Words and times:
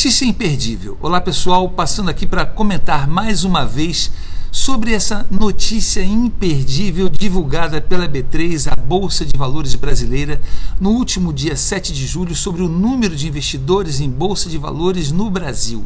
Notícia 0.00 0.24
imperdível. 0.24 0.96
Olá 1.02 1.20
pessoal, 1.20 1.68
passando 1.68 2.08
aqui 2.08 2.26
para 2.26 2.46
comentar 2.46 3.06
mais 3.06 3.44
uma 3.44 3.66
vez 3.66 4.10
sobre 4.50 4.94
essa 4.94 5.26
notícia 5.30 6.02
imperdível 6.02 7.06
divulgada 7.06 7.82
pela 7.82 8.08
B3, 8.08 8.72
a 8.72 8.76
Bolsa 8.80 9.26
de 9.26 9.36
Valores 9.36 9.74
brasileira, 9.74 10.40
no 10.80 10.92
último 10.92 11.34
dia 11.34 11.54
7 11.54 11.92
de 11.92 12.06
julho, 12.06 12.34
sobre 12.34 12.62
o 12.62 12.68
número 12.68 13.14
de 13.14 13.28
investidores 13.28 14.00
em 14.00 14.08
Bolsa 14.08 14.48
de 14.48 14.56
Valores 14.56 15.12
no 15.12 15.28
Brasil. 15.30 15.84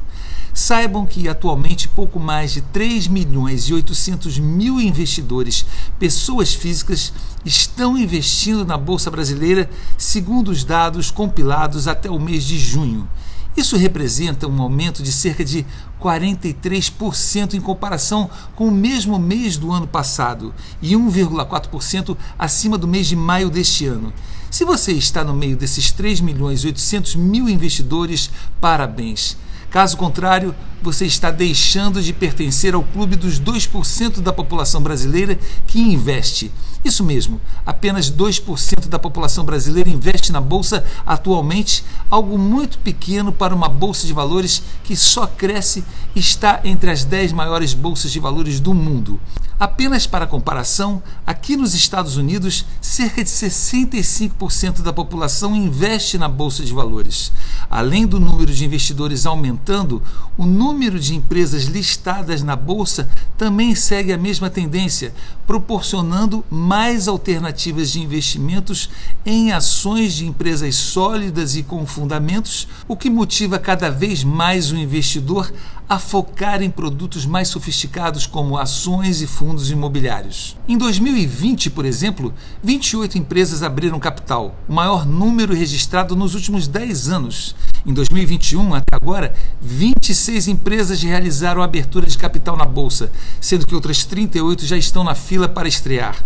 Saibam 0.55 1.05
que 1.05 1.29
atualmente 1.29 1.89
pouco 1.89 2.21
mais 2.21 2.53
de 2.53 2.61
3 2.61 3.09
milhões 3.09 3.65
e 3.65 3.75
800 3.75 4.39
mil 4.39 4.81
investidores, 4.81 5.67
pessoas 5.99 6.55
físicas, 6.55 7.12
estão 7.45 7.99
investindo 7.99 8.65
na 8.65 8.79
Bolsa 8.79 9.11
Brasileira, 9.11 9.69
segundo 9.99 10.53
os 10.53 10.62
dados 10.62 11.11
compilados 11.11 11.89
até 11.89 12.09
o 12.09 12.21
mês 12.21 12.45
de 12.45 12.61
junho. 12.61 13.09
Isso 13.57 13.77
representa 13.77 14.48
um 14.48 14.61
aumento 14.61 15.02
de 15.02 15.12
cerca 15.12 15.45
de 15.45 15.64
43% 16.01 17.55
em 17.55 17.60
comparação 17.60 18.29
com 18.56 18.66
o 18.66 18.73
mesmo 18.73 19.19
mês 19.19 19.56
do 19.56 19.70
ano 19.70 19.87
passado 19.87 20.52
e 20.83 20.95
1,4% 20.95 22.16
acima 22.37 22.77
do 22.77 22.88
mês 22.88 23.06
de 23.06 23.15
maio 23.15 23.48
deste 23.48 23.87
ano. 23.87 24.12
Se 24.51 24.65
você 24.65 24.93
está 24.93 25.23
no 25.23 25.34
meio 25.34 25.56
desses 25.56 25.93
3 25.93 26.20
milhões 26.20 26.65
e 26.65 26.66
800 26.66 27.15
mil 27.15 27.48
investidores, 27.48 28.29
parabéns. 28.60 29.37
Caso 29.71 29.96
contrário, 29.96 30.55
você 30.84 31.06
está 31.06 31.30
deixando 31.30 32.02
de 32.02 32.12
pertencer 32.12 32.74
ao 32.74 32.83
clube 32.83 33.16
dos 33.16 33.41
2% 33.41 34.20
da 34.20 34.33
população 34.34 34.83
brasileira 34.83 35.38
que 35.66 35.80
investe. 35.80 36.52
Isso 36.84 37.02
mesmo, 37.02 37.41
apenas 37.65 38.10
2% 38.10 38.88
da 38.88 38.98
população 38.98 39.43
brasileira 39.43 39.88
investe 39.88 40.30
na 40.30 40.43
bolsa 40.43 40.84
atualmente, 41.07 41.83
algo 42.10 42.37
muito 42.37 42.79
pequeno 42.79 43.33
para 43.33 43.55
uma 43.55 43.70
bolsa 43.70 44.07
de 44.07 44.12
valores 44.12 44.62
que 44.83 44.95
só 44.95 45.27
cresce 45.27 45.83
e 46.15 46.20
está 46.20 46.60
entre 46.62 46.91
as 46.91 47.02
10 47.02 47.32
maiores 47.32 47.73
bolsas 47.73 48.12
de 48.12 48.21
valores 48.21 48.60
do 48.60 48.74
mundo. 48.74 49.18
Apenas 49.59 50.05
para 50.05 50.27
comparação, 50.27 51.01
aqui 51.24 51.57
nos 51.57 51.74
Estados 51.74 52.16
Unidos, 52.16 52.66
cerca 52.80 53.23
de 53.23 53.30
65% 53.30 54.82
da 54.82 54.93
população 54.93 55.55
investe 55.55 56.18
na 56.18 56.29
bolsa 56.29 56.65
de 56.65 56.73
valores. 56.73 57.32
Além 57.71 58.05
do 58.05 58.18
número 58.18 58.52
de 58.52 58.65
investidores 58.65 59.27
aumentando, 59.27 60.02
o 60.37 60.45
número 60.45 60.74
de 60.75 61.15
empresas 61.15 61.65
listadas 61.65 62.43
na 62.43 62.57
bolsa 62.57 63.09
também 63.39 63.75
segue 63.75 64.12
a 64.12 64.19
mesma 64.19 64.50
tendência, 64.50 65.15
proporcionando 65.47 66.44
mais 66.50 67.06
alternativas 67.09 67.91
de 67.91 68.03
investimentos 68.03 68.91
em 69.25 69.53
ações 69.53 70.15
de 70.15 70.27
empresas 70.27 70.75
sólidas 70.75 71.55
e 71.56 71.62
com 71.62 71.87
fundamentos, 71.87 72.69
o 72.89 72.97
que 72.97 73.09
motiva 73.09 73.59
cada 73.59 73.89
vez 73.89 74.25
mais 74.25 74.72
o 74.72 74.77
investidor 74.77 75.53
a 75.89 75.99
focar 75.99 76.62
em 76.62 76.71
produtos 76.71 77.25
mais 77.25 77.49
sofisticados 77.49 78.27
como 78.27 78.59
ações 78.59 79.21
e 79.21 79.27
fundos 79.27 79.71
imobiliários. 79.71 80.56
Em 80.67 80.77
2020, 80.77 81.71
por 81.71 81.84
exemplo, 81.84 82.34
28 82.62 83.19
empresas 83.19 83.62
abriram 83.62 84.00
capital, 84.00 84.55
o 84.69 84.72
maior 84.72 85.06
número 85.06 85.55
registrado 85.55 86.17
nos 86.17 86.34
últimos 86.34 86.67
10 86.67 87.09
anos. 87.09 87.55
Em 87.87 87.93
2021, 87.93 88.75
até 88.75 88.97
agora, 88.97 89.34
26 89.60 90.49
empresas 90.49 91.03
realizaram 91.03 91.62
abertura 91.62 92.06
de 92.06 92.16
capital 92.16 92.56
na 92.56 92.65
bolsa, 92.65 93.12
sendo 93.41 93.66
que 93.66 93.75
outras 93.75 94.04
38 94.04 94.65
já 94.65 94.77
estão 94.77 95.04
na 95.04 95.15
fila 95.15 95.49
para 95.49 95.69
estrear. 95.69 96.16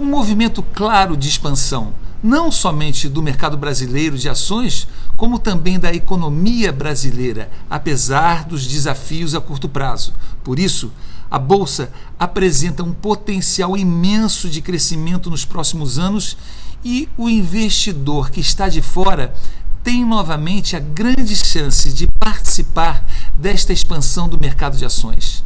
Um 0.00 0.06
movimento 0.06 0.62
claro 0.62 1.16
de 1.16 1.28
expansão 1.28 1.92
não 2.22 2.52
somente 2.52 3.08
do 3.08 3.20
mercado 3.20 3.56
brasileiro 3.56 4.16
de 4.16 4.28
ações, 4.28 4.86
como 5.16 5.38
também 5.38 5.78
da 5.78 5.92
economia 5.92 6.72
brasileira, 6.72 7.50
apesar 7.68 8.44
dos 8.44 8.66
desafios 8.66 9.34
a 9.34 9.40
curto 9.40 9.68
prazo. 9.68 10.14
Por 10.44 10.58
isso, 10.58 10.92
a 11.28 11.38
bolsa 11.38 11.90
apresenta 12.18 12.84
um 12.84 12.92
potencial 12.92 13.76
imenso 13.76 14.48
de 14.48 14.62
crescimento 14.62 15.28
nos 15.28 15.44
próximos 15.44 15.98
anos 15.98 16.36
e 16.84 17.08
o 17.16 17.28
investidor 17.28 18.30
que 18.30 18.40
está 18.40 18.68
de 18.68 18.82
fora 18.82 19.34
tem 19.82 20.04
novamente 20.04 20.76
a 20.76 20.80
grande 20.80 21.34
chance 21.34 21.92
de 21.92 22.06
participar 22.06 23.04
desta 23.34 23.72
expansão 23.72 24.28
do 24.28 24.38
mercado 24.38 24.76
de 24.76 24.84
ações. 24.84 25.44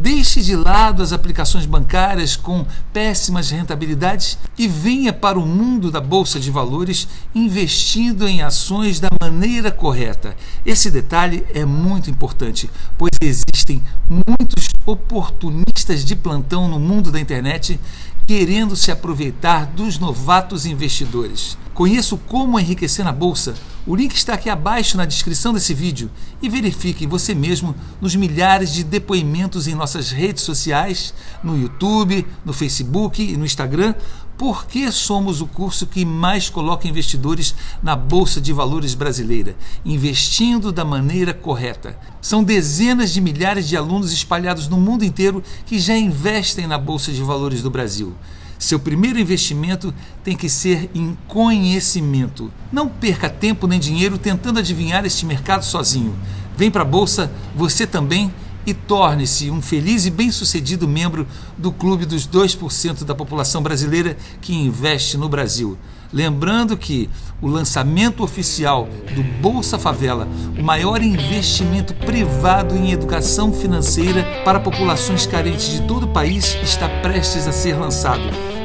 Deixe 0.00 0.40
de 0.42 0.54
lado 0.54 1.02
as 1.02 1.12
aplicações 1.12 1.66
bancárias 1.66 2.36
com 2.36 2.64
péssimas 2.92 3.50
rentabilidades 3.50 4.38
e 4.56 4.68
venha 4.68 5.12
para 5.12 5.36
o 5.36 5.44
mundo 5.44 5.90
da 5.90 6.00
bolsa 6.00 6.38
de 6.38 6.52
valores 6.52 7.08
investindo 7.34 8.28
em 8.28 8.40
ações 8.40 9.00
da 9.00 9.08
maneira 9.20 9.72
correta. 9.72 10.36
Esse 10.64 10.88
detalhe 10.88 11.44
é 11.52 11.64
muito 11.64 12.08
importante, 12.08 12.70
pois 12.96 13.10
existem 13.20 13.82
muitos 14.08 14.68
oportunistas 14.86 16.04
de 16.04 16.14
plantão 16.14 16.68
no 16.68 16.78
mundo 16.78 17.10
da 17.10 17.18
internet 17.18 17.80
querendo 18.24 18.76
se 18.76 18.92
aproveitar 18.92 19.66
dos 19.66 19.98
novatos 19.98 20.64
investidores. 20.64 21.58
Conheça 21.78 22.18
como 22.26 22.58
enriquecer 22.58 23.04
na 23.04 23.12
bolsa. 23.12 23.54
O 23.86 23.94
link 23.94 24.12
está 24.12 24.34
aqui 24.34 24.50
abaixo 24.50 24.96
na 24.96 25.04
descrição 25.04 25.52
desse 25.52 25.72
vídeo 25.72 26.10
e 26.42 26.48
verifique 26.48 27.06
você 27.06 27.36
mesmo 27.36 27.72
nos 28.00 28.16
milhares 28.16 28.72
de 28.72 28.82
depoimentos 28.82 29.68
em 29.68 29.76
nossas 29.76 30.10
redes 30.10 30.42
sociais, 30.42 31.14
no 31.40 31.56
YouTube, 31.56 32.26
no 32.44 32.52
Facebook 32.52 33.22
e 33.22 33.36
no 33.36 33.44
Instagram, 33.44 33.94
porque 34.36 34.90
somos 34.90 35.40
o 35.40 35.46
curso 35.46 35.86
que 35.86 36.04
mais 36.04 36.50
coloca 36.50 36.88
investidores 36.88 37.54
na 37.80 37.94
Bolsa 37.94 38.40
de 38.40 38.52
Valores 38.52 38.96
brasileira, 38.96 39.54
investindo 39.84 40.72
da 40.72 40.84
maneira 40.84 41.32
correta. 41.32 41.96
São 42.20 42.42
dezenas 42.42 43.12
de 43.12 43.20
milhares 43.20 43.68
de 43.68 43.76
alunos 43.76 44.12
espalhados 44.12 44.66
no 44.66 44.78
mundo 44.78 45.04
inteiro 45.04 45.44
que 45.64 45.78
já 45.78 45.96
investem 45.96 46.66
na 46.66 46.76
Bolsa 46.76 47.12
de 47.12 47.22
Valores 47.22 47.62
do 47.62 47.70
Brasil. 47.70 48.16
Seu 48.58 48.80
primeiro 48.80 49.20
investimento 49.20 49.94
tem 50.24 50.36
que 50.36 50.48
ser 50.48 50.90
em 50.94 51.16
conhecimento. 51.28 52.52
Não 52.72 52.88
perca 52.88 53.30
tempo 53.30 53.66
nem 53.68 53.78
dinheiro 53.78 54.18
tentando 54.18 54.58
adivinhar 54.58 55.04
este 55.06 55.24
mercado 55.24 55.64
sozinho. 55.64 56.18
Vem 56.56 56.70
para 56.70 56.82
a 56.82 56.84
bolsa 56.84 57.30
você 57.54 57.86
também 57.86 58.32
e 58.66 58.74
torne-se 58.74 59.48
um 59.48 59.62
feliz 59.62 60.04
e 60.06 60.10
bem-sucedido 60.10 60.88
membro 60.88 61.26
do 61.56 61.70
clube 61.70 62.04
dos 62.04 62.26
2% 62.28 63.04
da 63.04 63.14
população 63.14 63.62
brasileira 63.62 64.16
que 64.40 64.52
investe 64.52 65.16
no 65.16 65.28
Brasil. 65.28 65.78
Lembrando 66.12 66.76
que 66.76 67.08
o 67.40 67.46
lançamento 67.46 68.22
oficial 68.22 68.88
do 69.14 69.22
Bolsa 69.40 69.78
Favela, 69.78 70.26
o 70.58 70.62
maior 70.62 71.02
investimento 71.02 71.94
privado 71.94 72.74
em 72.74 72.92
educação 72.92 73.52
financeira 73.52 74.24
para 74.44 74.58
populações 74.58 75.26
carentes 75.26 75.70
de 75.70 75.82
todo 75.82 76.04
o 76.04 76.12
país, 76.12 76.56
está 76.62 76.88
prestes 77.02 77.46
a 77.46 77.52
ser 77.52 77.74
lançado. 77.78 78.22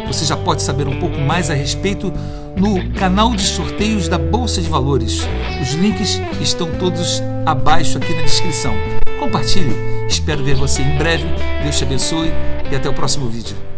Você 0.08 0.26
já 0.26 0.38
pode 0.38 0.62
saber 0.62 0.88
um 0.88 1.00
pouco 1.00 1.18
mais 1.20 1.50
a 1.50 1.54
respeito 1.54 2.14
no 2.56 2.94
canal 2.94 3.36
de 3.36 3.44
sorteios 3.44 4.08
da 4.08 4.18
Bolsa 4.18 4.62
de 4.62 4.70
Valores. 4.70 5.22
Os 5.62 5.74
links 5.74 6.22
estão 6.42 6.70
todos 6.78 7.22
abaixo 7.46 7.98
aqui 7.98 8.14
na 8.14 8.22
descrição. 8.22 8.74
Compartilhe. 9.20 9.76
Espero 10.08 10.44
ver 10.44 10.56
você 10.56 10.82
em 10.82 10.98
breve. 10.98 11.26
Deus 11.62 11.78
te 11.78 11.84
abençoe 11.84 12.32
e 12.72 12.76
até 12.76 12.90
o 12.90 12.94
próximo 12.94 13.30
vídeo. 13.30 13.73